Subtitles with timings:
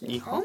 [0.00, 0.44] 日本語。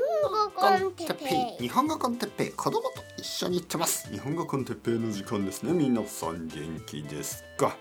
[0.56, 1.26] コンテッペ
[1.60, 1.68] イ。
[1.68, 2.52] 日本語コンテッペイ。
[2.54, 4.12] 子供と一緒に行ってます。
[4.12, 5.74] 日本語コンテッペイの時間ですね。
[5.74, 7.78] 皆さん元気ですか、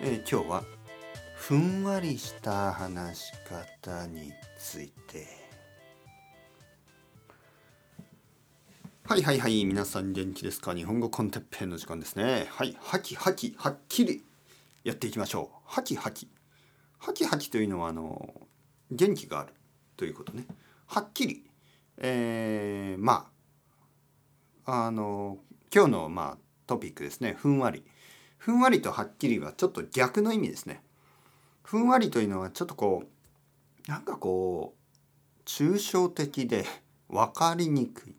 [0.00, 0.64] えー、今日は
[1.34, 3.32] ふんわりした話し
[3.82, 5.26] 方について。
[9.04, 9.64] はいはいはい。
[9.64, 10.72] 皆さん元気ですか？
[10.72, 12.46] 日本語コンテッペイの時間ですね。
[12.48, 12.76] はい。
[12.80, 14.24] はきはきはっきり
[14.84, 15.56] やっていきましょう。
[15.64, 16.28] はきはき
[16.98, 18.32] はきはきというのはあの
[18.92, 19.54] 元気がある
[19.96, 20.46] ということね
[20.88, 21.44] はっきり、
[21.98, 23.28] えー、ま
[24.64, 25.36] ああの
[25.74, 27.36] 今日の、まあ、トピックですね。
[27.38, 27.84] ふんわり。
[28.38, 30.82] ふんわりとはっきりはちょっと逆の意味ですね。
[31.62, 36.64] ふんわりというのはちょっとこうなんかこう抽象的で
[37.08, 38.14] 分かりにくい、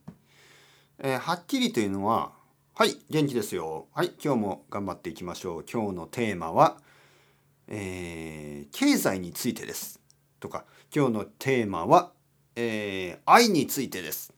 [1.00, 2.34] えー、はっきりというのは
[2.76, 3.88] はい元気ですよ。
[3.94, 5.66] はい今日も頑張っていきましょう。
[5.72, 6.78] 今日のテーマは、
[7.67, 10.00] えー、経済についてです。
[10.40, 12.12] とか今日のテーマは
[12.55, 14.34] えー、愛についてです。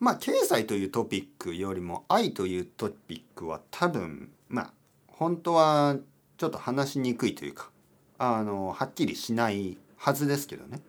[0.00, 4.72] まあ経済というトピックよりも愛というトピックは多分まあ
[5.06, 5.96] 本当は
[6.36, 7.70] ちょっと話しにくいというか
[8.18, 10.80] あのはっきりしないはずですけどね。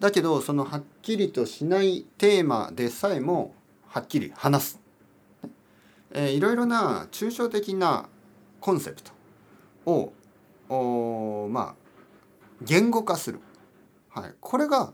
[0.00, 3.54] だけどそのはっきりとしないテーマでさえも
[3.86, 4.80] はっきり話す。
[6.12, 8.08] えー、いろいろな抽象的な
[8.60, 9.12] コンセプト
[9.86, 10.12] を
[10.68, 11.74] おまあ
[12.62, 13.40] 言語化する。
[14.14, 14.92] はい、これが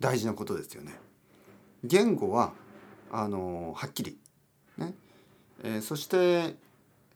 [0.00, 0.98] 大事なことですよね。
[1.84, 2.52] 言語は
[3.10, 4.18] あのはっきり、
[4.76, 4.94] ね。
[5.62, 6.56] えー、そして、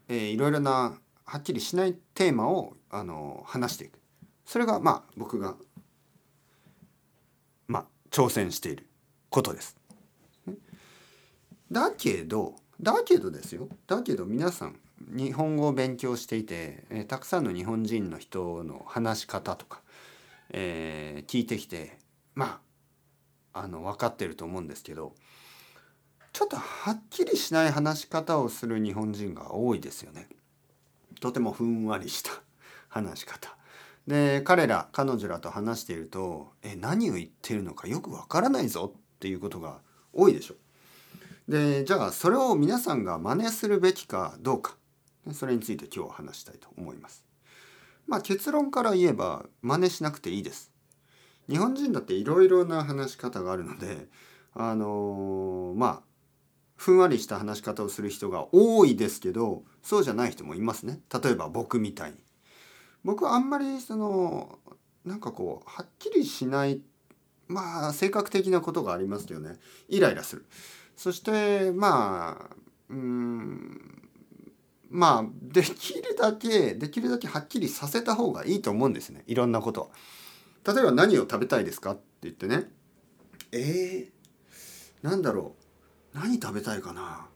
[0.09, 3.99] えー、いろいろなはっきりしないテーマをあの話していく。
[4.45, 5.57] それがまあ僕が、
[7.67, 8.87] まあ、挑戦している
[9.29, 9.77] ことです。
[11.73, 13.69] だけどだけどですよ。
[13.89, 19.83] だけど皆さん日本語を勉強していて、えー、たくさんの日本人の人の話し方とか
[20.51, 21.99] えー、聞いてきて
[22.35, 22.61] ま
[23.53, 25.15] ああの分かってると思うんですけど
[26.37, 30.29] ちょっとはっきりしない話し方をする日本人が多いですよね。
[31.19, 32.31] とてもふんわりした
[32.91, 33.57] 話し方。
[34.07, 39.81] で彼ら彼女らと話していると「え何を言ってるのかよくわからないぞ」っていうことが
[40.13, 40.57] 多いでしょ。
[41.49, 44.77] でじゃあそれを皆さんが真似するべきかどうか
[45.33, 47.25] それについて今日は話したいと思います。
[48.07, 50.73] まあ結論から言えば真似しなくていいです。
[51.49, 54.09] 日本人だっていろいろな話し方があるので
[54.55, 56.03] あのー、まあ
[56.77, 62.17] ふんわりした話し方をする人が多いですけどそうじゃない人もいますね例えば僕みたいに。
[63.05, 64.59] 僕はあんまりその
[65.05, 66.81] なんかこうはっきりしない
[67.47, 69.57] まあ性格的なことがありますよね
[69.89, 70.47] イライラする。
[70.97, 72.57] そしてまあ
[72.89, 74.03] うん
[74.91, 79.25] まあできるだけできるだけはっきりさせた方がいいと思うんですね。
[79.27, 79.91] いろんなこと。
[80.67, 82.71] 例えば何を食べたいですかって言ってね。
[83.53, 85.55] えー、なんだろ
[86.15, 86.19] う。
[86.19, 87.27] 何食べたいかな。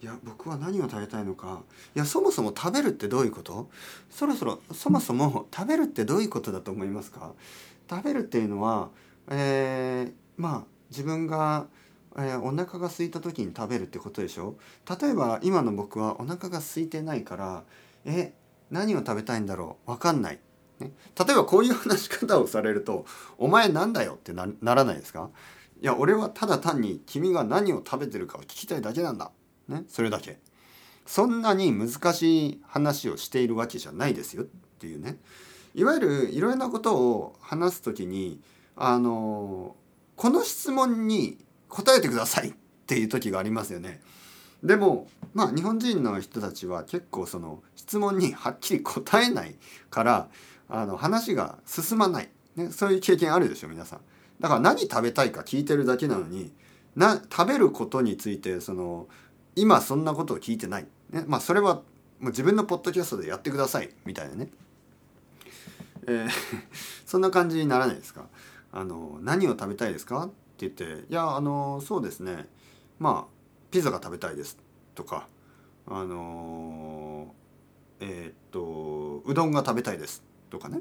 [0.00, 1.62] いや僕は何を食べたいのか。
[1.96, 3.68] いやそもそも食べるってどういうこと？
[4.08, 7.32] そろそろそもそも食べるってどういうことだと思いますか？
[7.90, 8.90] 食べるっていうのは
[9.28, 11.66] えー、まあ自分が
[12.16, 14.56] えー、お腹が空いた時に食べるってことでしょ？
[15.00, 17.64] 例えば今の僕はお腹が空いてないから
[18.04, 18.34] え
[18.70, 19.92] 何を食べたいんだろう？
[19.92, 20.38] 分かんない、
[20.78, 23.06] ね、例えばこういう話し方をされると
[23.38, 25.30] 「お前なんだよ」ってならないですか？
[25.80, 29.30] いや俺はただ単に君が何を食べてるかを聞きたいだけなんだ。
[29.68, 30.38] ね、それだけ。
[31.06, 34.46] そんなに難しい話をしているわけじゃないですよっ
[34.78, 35.18] ていうね。
[35.74, 38.40] いわゆるいろいろなことを話す時に
[38.76, 39.74] あの
[40.14, 41.38] この質問に
[41.72, 42.52] 答えてくださいっ
[42.86, 44.02] ていう時がありますよね。
[44.62, 49.56] でもまあ日本人の人たちは結構その質問にはっきり答えない
[49.90, 50.28] から
[50.68, 54.00] あの話が進まない、ね、そういう経験あるでしょ皆さん。
[54.38, 56.52] だから何食べたいか聞いてるだけなのに
[56.94, 59.08] な食べることについてその
[59.56, 61.82] 今そんなことを聞いてない、ね、まあそれはも
[62.20, 63.90] う自分のポッドキャストでやってください。
[64.04, 64.48] みたいなね、
[66.06, 66.28] えー、
[67.06, 68.26] そんな感じにならないですか？
[68.72, 70.30] あの何を食べたいですか？
[70.66, 72.48] って言って「いやあのそうですね。
[72.98, 73.32] まあ
[73.70, 74.58] ピザが食べたいです」
[74.94, 75.26] とか
[75.86, 77.34] 「あの
[78.00, 80.80] えー、っとうどんが食べたいです」とかね、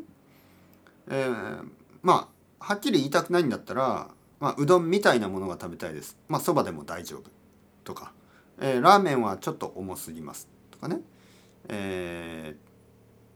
[1.07, 1.69] えー、
[2.01, 2.29] ま
[2.59, 6.17] あはっきり言いたくないんだったら、まあ、うどんみたいなものが食べたいです。
[6.27, 7.29] まあそばでも大丈夫
[7.83, 8.13] とか、
[8.59, 11.01] えー、ラーメンはちょっと重すぎますとかね、
[11.69, 12.59] えー、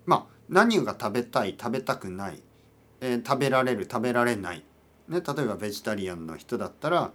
[0.05, 2.41] まあ何が食べたい食べたくない、
[3.01, 4.63] えー、食べられる食べられない。
[5.07, 7.11] ね、例えばベジタリアンの人だったら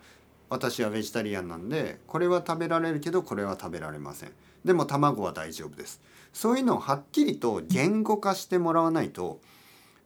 [0.48, 4.32] 私はベジタリアンなんでこれは食べられるけどこれは食べられません。
[4.64, 6.00] でも卵は大丈夫です。
[6.32, 9.40] そういうのをはっきりと言語化してもらわないと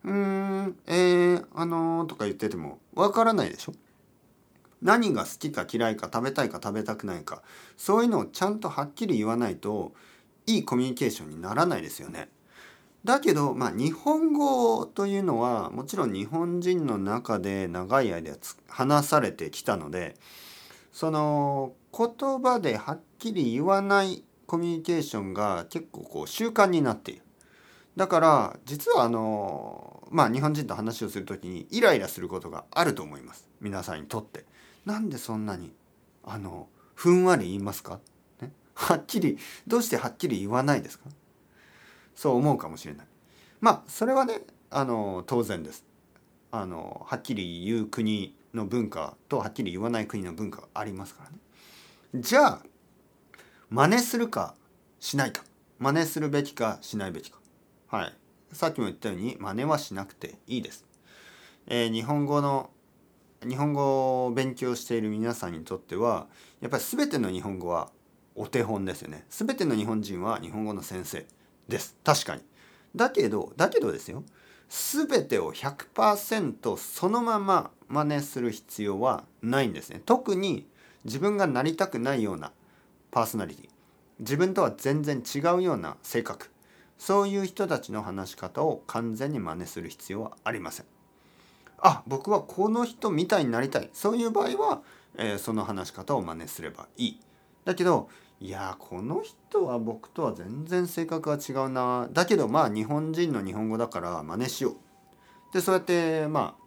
[0.04, 3.72] うーんえー、あのー、とか言っててもわからないでしょ。
[4.82, 7.42] 何が好きか嫌いか食べたいか食べたくないか。
[7.76, 9.94] そういうのをちゃんとはっきり言わないと
[10.46, 12.28] いいコミュニケーションにならないですよね。
[13.04, 18.34] だけど、まあ、日本語というのはもちろん日本人の中で長い間
[18.66, 20.16] 話されてきたので
[20.90, 27.22] その言葉ではっきり言わないコミュニケーションが結構こう習慣になっている。
[27.96, 34.44] だから実はあのまあ日本人と話をする時にイライラすることがあると思います皆さんにとって。
[34.84, 35.72] なんでそんなに
[36.24, 38.00] あのふんわり言いますか、
[38.40, 41.08] ね、はっきりどうしてはっきり言わないですか？
[42.14, 43.06] そう思うかもしれない。
[43.60, 45.84] まあそれはねあの当然です。
[46.50, 51.38] あのはっきり言う国の文化とはっきり言わない国の文化がありますからね。
[52.14, 52.62] じゃあ
[53.70, 54.54] 真似するか
[55.00, 55.42] しないか
[55.78, 57.38] 真似するべきかしないべきか。
[57.88, 58.14] はい。
[58.52, 60.84] さっきも言ったように真似はしなくていいです。
[61.66, 62.70] えー、日本語の
[63.46, 66.28] 日本語を勉強している皆さんにとっては
[66.60, 67.90] やっぱり全ての日本語は
[68.34, 69.24] お手本ですよね。
[69.28, 71.26] 全ての日本人は日本語の先生
[71.68, 71.96] です。
[72.04, 72.42] 確かに。
[72.94, 74.22] だけどだけどですよ
[74.68, 80.02] 全てを100%そのまま真似する必要はないんですね。
[80.04, 80.66] 特に
[81.04, 82.52] 自分がなりたくないような
[83.10, 83.68] パーソナリティ
[84.20, 86.50] 自分とは全然違うような性格
[86.98, 90.86] そういう人たちの話し方を完全に真似する必要はありません。
[91.78, 94.82] あ僕はこの人みたいになりたいそういう場合は、
[95.16, 97.20] えー、その話し方を真似すればいい。
[97.64, 98.08] だけど
[98.44, 102.10] いやこの人は僕とは全然性格が違うな。
[102.12, 104.74] だけどまあ日本人の日本語だから真似しよう。
[105.54, 106.64] でそうやってまあ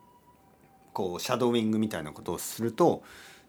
[0.91, 3.03] こうシャドーイングみたいなことをすると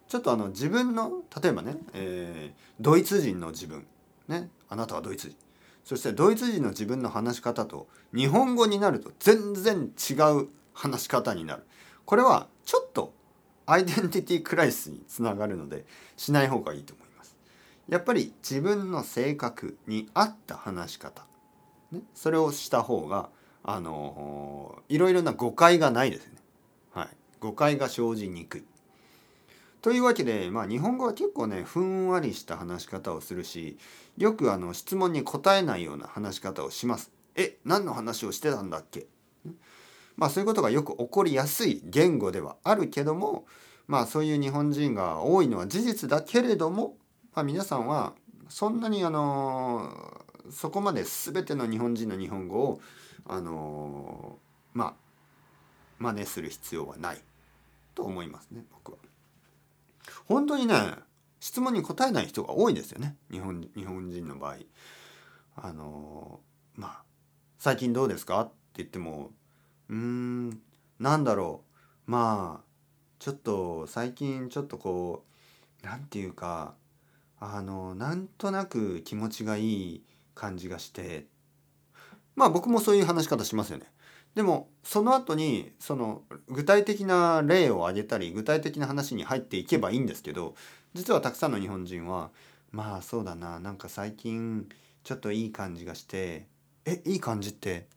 [0.08, 3.86] ちょっとあの自分の例えばね、えー、ドイツ人の自分。
[4.28, 5.36] ねあなたはドイツ人。
[5.82, 11.62] そしてドイツ人の自分の話し方と日本語になると全然違う話し方になる。
[12.04, 13.14] これはちょっと
[13.64, 15.86] アイデンティティクライスにつながるので
[16.18, 17.07] しない方がいいと思います。
[17.88, 21.24] やっぱり自分の性格に合った話し方、
[21.90, 23.30] ね、それをした方が
[23.64, 26.34] あのいろいろな誤解がないですね。
[26.92, 27.08] はい。
[27.40, 28.64] 誤解が生じにくい。
[29.80, 33.78] というわけで、まあ、日本語は結構ねふんわりした話し方をするし
[34.16, 37.10] よくあの質問に答えないような話し方をします。
[37.36, 39.06] え何の話をしてたんだっけ？
[40.16, 43.46] まあそういうことがよく起こりやすい言語ではあるけども
[43.86, 46.96] まあそういう日本人が多いのは事実だけれども、
[47.38, 48.14] まあ、皆さんは
[48.48, 49.92] そんなにあの
[50.50, 52.80] そこまで全ての日本人の日本語を
[53.28, 54.40] あの
[54.74, 54.94] まあ
[56.00, 57.18] 真似する必要はない
[57.94, 58.98] と思いますね僕は。
[60.26, 60.74] 本当にね
[61.38, 64.56] 質問に答えない人が多いですよね日本日本人の場合。
[65.54, 66.40] あの
[66.74, 67.02] まあ
[67.60, 69.30] 「最近どうですか?」って言っても
[69.88, 70.60] うーん
[70.98, 71.62] なんだろ
[72.08, 72.64] うまあ
[73.20, 75.24] ちょっと最近ちょっとこ
[75.84, 76.74] う何て言うか
[77.40, 79.62] あのなんとなく気持ちがい
[79.96, 80.02] い
[80.34, 81.26] 感じがして
[82.36, 83.86] まあ僕もそういう話し方しますよね。
[84.34, 90.54] でもその後にその具体的な例を挙げたり具体的な話に入っていけばいいんですけど
[90.94, 92.30] 実はたくさんの日本人は
[92.70, 94.68] まあそうだななんか最近
[95.02, 96.46] ちょっといい感じがして
[96.84, 97.88] えいい感じって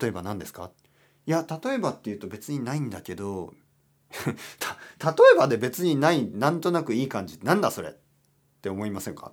[0.00, 0.70] 例えば何ですか？
[1.26, 3.54] いや例えばっていうと別にないんだけど
[4.26, 4.34] 例
[5.34, 7.94] えばで別にないなんとなくいい感じなんだそれ？
[8.60, 9.32] って思いませんか？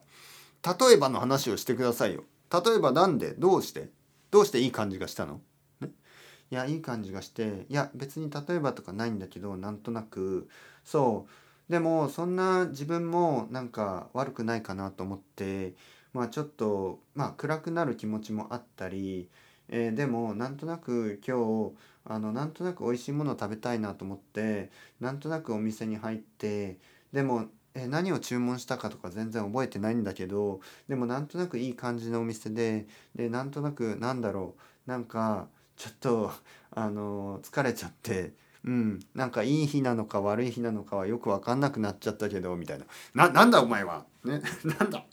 [0.65, 2.23] 例えばの話をしてくださいよ。
[2.51, 3.33] 例えばなんで？
[3.33, 3.89] どうして？
[4.31, 5.41] どうしていい感じがしたの？
[5.81, 10.47] いやいい感じがしていや別に例えばとかないんだけどなんとなく。
[10.85, 11.71] そう。
[11.71, 15.73] でもそんな自分もなんか悪くないかなと思って
[16.13, 19.27] まあちょっとまあ暗くなる気持ちもあったり、
[19.67, 21.73] えー、でもなんとなく今日
[22.05, 26.77] あのなんとなく美味しいものを食べたいなと思ってなんとなくお店に入って
[27.11, 27.47] でも
[27.79, 34.55] え何を注文したかとか全然覚えてないんだけどでもなんとなくいい感じのお店ででなんとなくなんだろ
[34.87, 36.31] うなんかちょっと
[36.71, 38.33] あの疲れちゃって
[38.65, 42.85] うんなんかいい日なのか悪い日なのかはよく分かんなくなっちゃったけどみたいな。
[43.13, 44.05] ななんだお前は？
[44.25, 44.41] ね？
[44.79, 45.05] なんだ？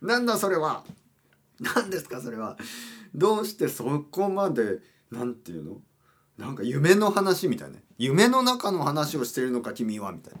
[0.00, 0.84] なんだそれは？
[1.60, 2.20] 何ですか？
[2.20, 2.56] それは。
[3.14, 4.78] どうしてそこまで
[5.10, 5.80] なんていうの？
[6.38, 7.78] なんか夢の話みたいな。
[7.98, 10.12] 夢の中の話をしてるのか君は？
[10.12, 10.40] みたいな。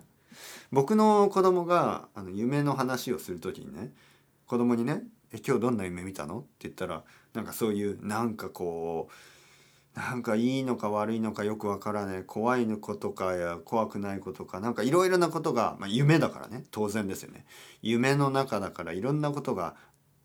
[0.74, 3.92] 僕の子供があの夢の話をする時にね
[4.46, 9.08] 子供にね「え今日どんな夢見たの?」って言ったらなんかそういうなんかこ
[9.96, 17.46] うなんかいいのか悪いのかよくわからない怖いことかや怖くないことかなんかいろいろなことが、まあ、夢だからね当然ですよね
[17.80, 19.76] 夢の中だからいろんなことが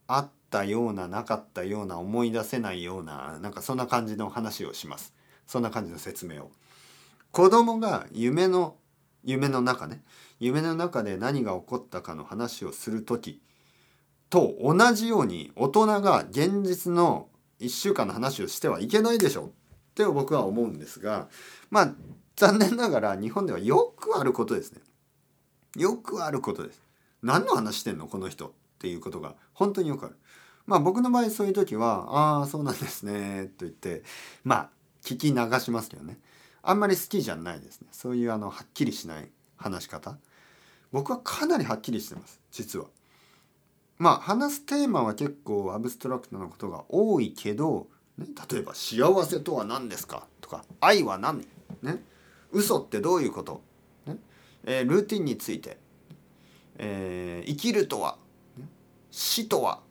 [0.07, 5.13] あったようななかったような思い出せないようななんかそんな感じの話をします
[5.45, 6.51] そんな感じの説明を。
[7.31, 8.75] 子供が夢の
[9.23, 10.01] 夢の中ね
[10.39, 13.41] 夢の中で何が起こったかの話をする時
[14.29, 17.27] と同じように大人が現実の
[17.59, 19.49] 1週間の話をしてはいけないでしょっ
[19.95, 21.27] て僕は思うんですが
[21.69, 21.93] まあ
[22.35, 24.79] 残念ながら日本ではよくあることですね。
[25.75, 26.81] よくあることです。
[27.21, 30.15] 何の話してんのこの人っていうことが本当によくある。
[30.65, 32.05] まあ僕の場合そういう時は
[32.39, 34.03] 「ああそうなんですね」と言って
[34.45, 34.69] まあ
[35.03, 36.19] 聞き流しますけどね
[36.61, 40.17] あんまり好きじゃないですねそういうあのはっきりしない話し方
[40.91, 42.85] 僕はかなりはっきりしてます実は。
[43.97, 51.45] まあ話すテーマは結構アブストラクトなことが多いけど、ね、例えば「幸せとは何ですか?」とか「愛は何?」
[51.83, 52.03] ね
[52.51, 53.61] 「嘘ってどういうこと?」
[54.07, 54.17] ね
[54.63, 55.77] えー、ルーティンについて、
[56.77, 58.17] えー、生きるとは、
[59.11, 59.81] 死とは？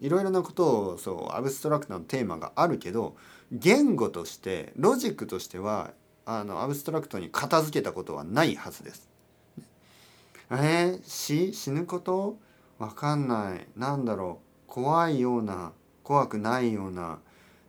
[0.00, 3.16] いろいろなことをそう abstract なテーマがあるけど
[3.50, 5.92] 言語としてロジックとしては
[6.26, 9.08] あの abstract に片付けたことはないはずです。
[10.50, 11.52] えー、死？
[11.52, 12.38] 死ぬこと？
[12.78, 13.66] わかんない。
[13.76, 14.72] なんだろう？
[14.72, 17.18] 怖いような怖くないような。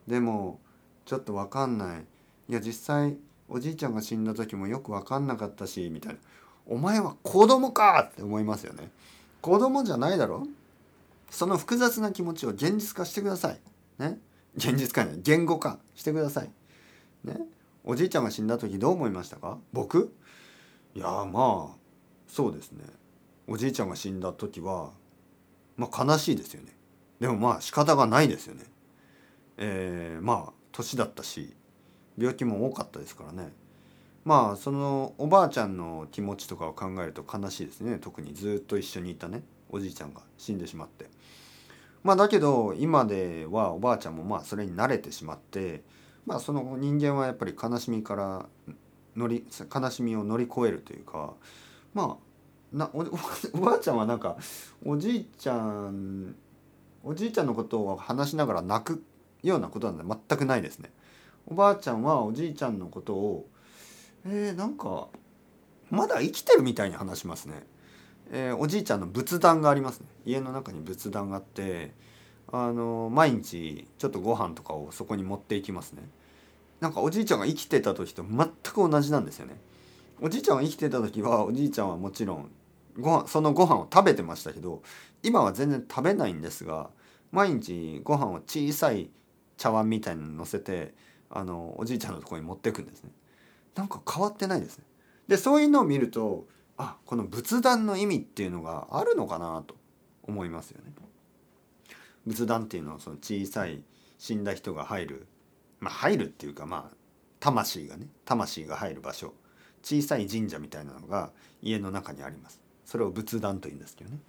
[0.08, 0.60] でも
[1.06, 2.06] ちょっとわかんない。
[2.48, 3.18] いや実際
[3.48, 6.20] おじいちゃんが死んだ時もよくわかんなかったしみたいな。
[6.68, 8.10] お前は子供か！
[8.12, 8.92] って思いますよね。
[9.42, 10.46] 子供じゃないだろ？
[11.32, 13.60] その複雑な気持ちを現実化してください。
[13.98, 14.20] ね？
[14.56, 16.52] 現実化に言語化してください。
[17.24, 17.40] ね？
[17.84, 19.58] おじいちゃんが死んだ時どう思いましたか？
[19.74, 20.14] 僕？
[20.96, 21.80] いやまあ
[22.30, 22.86] そうですね。
[23.48, 24.92] おじいちゃんが死んだ時は
[25.76, 26.74] まあ悲しいですよね。
[27.20, 28.64] でもまあ仕方がないですよね。
[29.58, 31.54] えー、まあ年だったし
[32.18, 33.52] 病気も多かったですからね。
[34.24, 37.98] まあそのおばあちゃんの気持ちとかを考えると悲しいですね。
[38.00, 39.42] 特にずっと一緒にいたね。
[39.72, 41.10] おじいちゃんが死んでしまって。
[42.04, 45.82] まあだけど今ではおばあちゃんもまあそれに慣れてしまって
[46.28, 48.46] まあその人間はやっぱり悲しみから
[49.16, 49.44] 乗り
[49.74, 51.34] 悲しみを乗り越えるというか
[51.94, 52.18] ま
[52.74, 53.00] あなお
[53.54, 54.38] おばあちゃんはなんか
[54.86, 56.36] おじいちゃん
[57.04, 59.04] おじいちゃんのことを話しながら泣く
[59.42, 60.92] ようなことなんて全くないですね。
[61.48, 63.48] おばあちゃんはおじいちゃんのことを
[64.26, 65.08] えー、なんか
[65.90, 67.64] まだ生きてるみたいに話しますね。
[68.32, 71.94] えー、おじいちゃんの仏壇がありますね家の中に仏壇があって
[72.52, 76.04] あの毎日ちょっとご飯とかをそこに持っていきますね
[76.80, 79.56] なんかおじいちゃんが生きてた時と全く同じなんですよね
[80.22, 82.52] おじいちゃんが生きてた時はおじいちゃんはもちろん
[83.00, 84.82] ご飯そのご飯を食べてましたけど
[85.24, 86.90] 今は全然食べないんですが
[87.32, 89.10] 毎日ご飯を小さい
[89.58, 90.94] 茶碗みたいにのせて
[91.30, 93.12] あのおじいちゃんのとこに持ってくんですね。
[93.76, 94.84] なんか変わってないですね。
[95.28, 96.48] でそういうのを見ると
[96.78, 99.76] あこの仏壇の意味っていうのがあるのかなと
[100.24, 100.92] 思いますよね。
[102.26, 103.84] 仏壇っていうのはその小さい
[104.18, 105.28] 死んだ人が入る
[105.80, 106.96] まあ入るっていうかまあ
[107.40, 109.34] 魂がね魂が入る場所。
[109.84, 111.32] 小さい神社みたいなのが
[111.62, 112.60] 家の中にあります。
[112.86, 114.20] それを仏壇というんですけどね。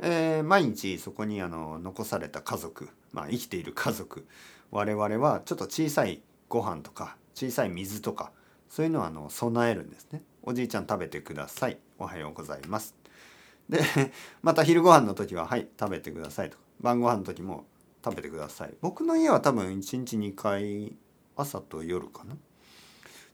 [0.00, 4.26] えー、毎日そこにあの残された家族、まあ、生きている家族
[4.70, 8.32] 我々はちょっと小さいご飯とか小さい水とか
[8.70, 10.22] そういうのはあの備えるんですね。
[10.42, 12.94] おじいちゃん食べてくださいおはようございます
[13.68, 13.80] で
[14.42, 17.66] また昼ご飯の時ははい食べてくださいとか晩ご飯の時も
[18.02, 20.96] 食べてください僕の家は多分1日2回
[21.36, 22.36] 朝と夜かな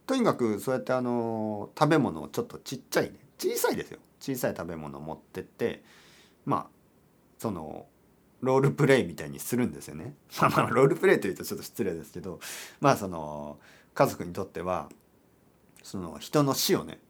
[0.06, 5.82] とにかくそうやってあの食べ物をちょっとちっちゃいね小さいですよ小さい食べ物を持ってって
[6.44, 6.66] まあ
[7.38, 7.86] その
[8.40, 10.14] ロールプレイみたいにするんですよね。
[10.40, 12.38] まあまあロールプレイというとちょっと失礼ですけど
[12.80, 13.58] まあその
[13.94, 14.88] 家族にとっては
[15.82, 17.00] その人の死をね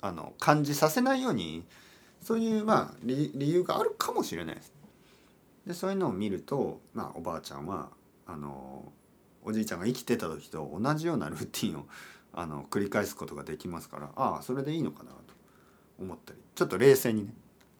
[0.00, 1.64] あの感じさせないように
[2.22, 4.72] そういうまあ理由があるかもしれないです。
[5.66, 7.90] でそういうのを見ると、まあ、おばあちゃんは
[8.26, 8.92] あの
[9.42, 11.86] おじいちゃんが生きてた時と同じようなルーティンを
[12.34, 15.16] あの繰り返すことができますからああそれでいいのかなと
[16.00, 17.32] 思ったりちょっと冷静にね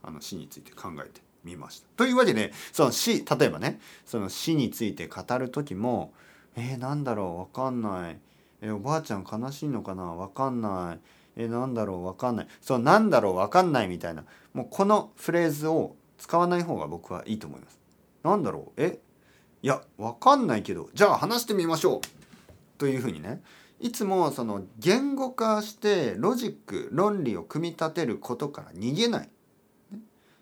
[0.02, 1.86] あの死について考えてみました。
[1.96, 6.12] というわけでその死例えばねその死について語る時も
[6.56, 8.18] えー、なんだろうわかんない。
[8.62, 11.00] えおばあちゃん悲しいのかなわかんない。
[11.36, 12.48] えなんだろうわかんない。
[12.60, 17.80] そうなんだろうわかんないみたいなもうこのフレーズを使わない方が僕はいいと思います。
[18.22, 19.00] なんだろうえ？
[19.62, 22.00] いやわかんないけどじゃあ話してみましょう。
[22.78, 23.42] というふうにね
[23.80, 29.28] いつもその言語化してロジック論理を組み立てることから逃げない。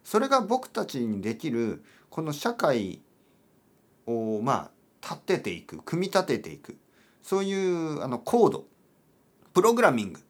[0.04, 3.00] それが僕たちにできるこの社会
[4.06, 4.70] をまあ
[5.02, 6.76] 立てていく組み立てていく。
[7.22, 8.64] そういうあのコード。
[9.54, 10.20] プログラミング。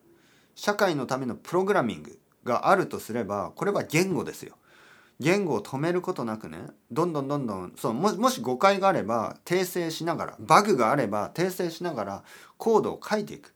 [0.54, 4.56] 社会のためのプログラミングがあるとすればこれは言語ですよ。
[5.20, 6.58] 言語を止めることなくね
[6.90, 12.24] どんどんどんどんそうももし誤解があれば訂正しながらバグがあれば訂正しながら
[12.56, 13.54] コードを書いていく。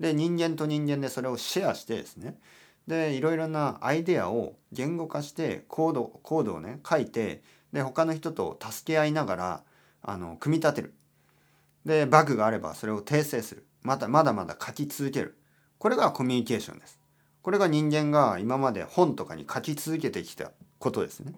[0.00, 2.38] で人間と人間でそれをシェアしてですね。
[2.86, 7.42] でいろいろなアイデアを言語化してコードコードをね書いて
[7.72, 9.62] で他の人と助け合いながら
[10.02, 10.94] あの組み立てる。
[11.84, 13.66] でバグがあればそれを訂正する。
[13.82, 15.38] またまだまだ書き続ける。
[15.78, 16.98] これがコミュニケーションです。
[17.42, 21.32] これが人間が今まで本とかに書き続けてきたことですね。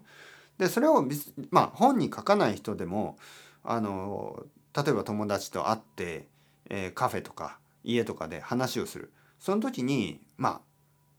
[0.57, 1.07] でそれを
[1.49, 3.17] まあ本に書かない人でも
[3.63, 4.45] あの
[4.75, 6.27] 例えば友達と会って、
[6.69, 9.11] えー、カフェとか家とかで話をする。
[9.39, 10.61] その時にまあ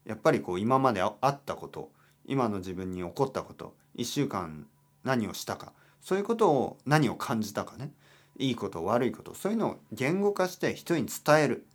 [0.05, 1.91] やっぱりこう今まであったこと
[2.25, 4.67] 今の自分に起こったこと1週間
[5.05, 7.93] 何をしたかそういうことを何を感じたかね
[8.38, 11.67] いいこと悪いことそういうのを言語化して人に伝える。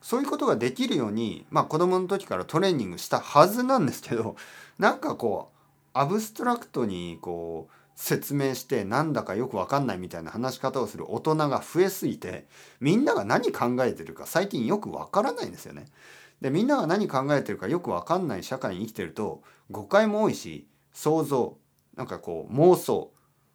[0.00, 4.34] そういうことができるようにまあ子供の時からトレーニングしたはずなんですけど
[4.82, 5.58] なんかこう
[5.92, 12.48] アブストラクトにこう説明してなんだかよくわかんないみたいな話し方をする大人が増えすぎて
[12.80, 15.84] みんなが何考えてるか最近よくわからないんですよね。
[16.40, 21.56] でみんなが何考えてるかよくわかんない社会に生きてると誤解も多いし想像
[21.94, 23.12] なんかこう妄想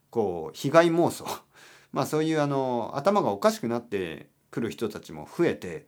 [0.09, 1.25] こう被害妄想
[1.91, 5.87] まあそういうあの頭がおかしくなってくる人たちも増えて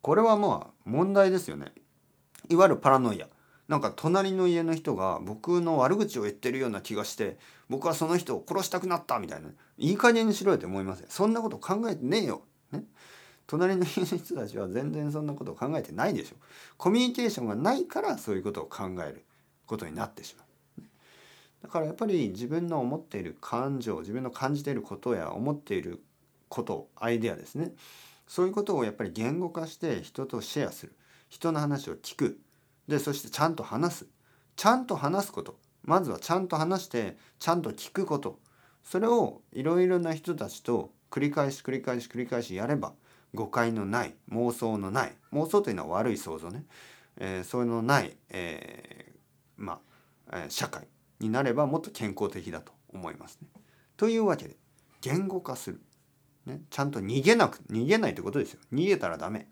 [0.00, 1.74] これはまあ問題ですよね。
[2.48, 3.28] いわゆるパラノイア。
[3.68, 12.84] なんか隣の家の人が僕の悪口を言ってるような気がして僕はその人を殺したくなったみたいないい加減にしろよって思いますよそんなこと考えてねえよ、ね、
[13.46, 16.36] 隣の家の人たちは全然そんなことを考えてないでしょ。
[16.76, 19.24] コミュニケーションがないからそういうことを考える。
[19.68, 20.82] ことになってしまう。
[21.62, 26.02] だからやっぱり自分の思っている感情自分の感じていることや思っている
[26.48, 27.72] ことアイデアですね。
[28.26, 30.94] そういうことをやっぱり言語化して人とシェアする。
[31.28, 32.40] 人の話を聞く。
[32.88, 34.06] でそしてちゃんと話す。
[34.56, 35.58] ちゃんと話すこと。
[35.84, 38.38] まずはちゃんと話してちゃんと聞くこと。
[38.82, 42.94] それをいろいろな人たちと繰り返し繰り返し繰り返しやれば
[43.34, 45.14] 誤解のない妄想のない。
[45.32, 46.64] 妄想というのは悪い想像ね、
[47.18, 49.80] えー、そういうのない、えー、ま
[50.30, 50.88] あ、え、社会
[51.20, 53.48] になればもっと健康的だと思いますね。
[53.96, 54.56] というわけで
[55.02, 55.80] 言語化する、
[56.46, 58.60] ね、ちゃんと逃げなく逃げないってことですよ。
[58.72, 59.48] 逃げたらダメ。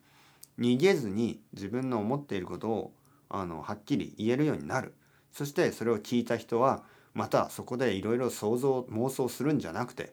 [0.58, 2.92] 逃げずに自分の思っていることを
[3.28, 4.94] あのはっきり言えるようになる。
[5.32, 10.12] そしてそれを聞いた人はまたそこでいろいろ想像妄想するんじゃなくて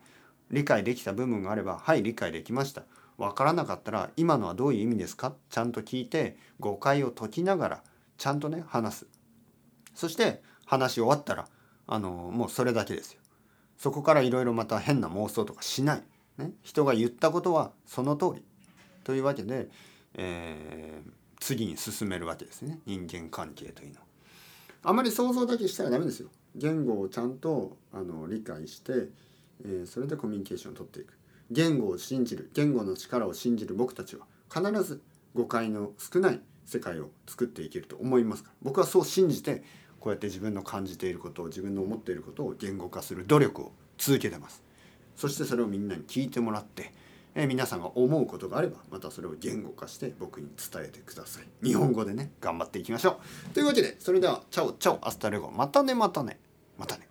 [0.52, 2.84] 理解できた部分があればはい理解できました。
[3.17, 5.34] 分からなかったら今のはどういう意味ですか？
[5.49, 7.84] ちゃんと聞いて誤解を解きながら
[8.17, 9.08] ちゃんとね話す。
[9.93, 11.47] そして話し終わったら
[11.88, 13.19] あのもうそれだけですよ。
[13.78, 16.04] そこからいろいろまた変な妄想とかしない、
[16.38, 18.43] ね、人が言ったことはその通り。
[19.04, 19.69] というわけで、
[20.15, 24.06] えー次に進めるわけですね人間関係というのは。
[24.84, 26.29] あまり想像だけしたらダメですよ。
[26.56, 29.10] 言語をちゃんとあの理解して、
[29.65, 31.13] えー、それでコミュニケーションをとっていく。
[31.51, 35.01] 言語を信じる言語の力を信じる僕たちは必ず
[35.34, 39.63] 誤解の少ない世界を作っていけると思いますから僕はそう信じて
[39.99, 44.63] こうやって自分の感じていることを自分の思っていることを言語化する努力を続けてます
[45.15, 46.93] そしてそれをみんなに聞いてもらって
[47.36, 51.65] え、皆さんが思うことがあればまたそれを言語化して僕に伝えてください。
[51.65, 53.19] 日本語でね頑張っていきましょ
[53.50, 53.54] う。
[53.54, 55.52] というわけでそれでは ciao ciao hasta luego。
[55.52, 56.39] またねまたね。
[56.78, 57.08] またね。